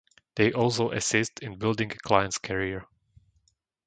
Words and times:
They 0.33 0.51
also 0.51 0.89
assist 0.89 1.41
in 1.41 1.59
building 1.59 1.91
a 1.91 1.95
client's 1.95 2.39
career. 2.39 2.87